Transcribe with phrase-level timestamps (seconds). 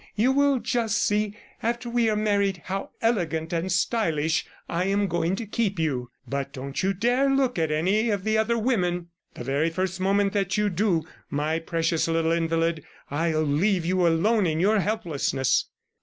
[0.15, 5.35] You will just see, after we are married, how elegant and stylish I am going
[5.35, 6.09] to keep you.
[6.27, 9.09] But don't you dare to look at any of the other women!
[9.35, 14.47] The very first moment that you do, my precious little invalid, I'll leave you alone
[14.47, 15.67] in your helplessness!"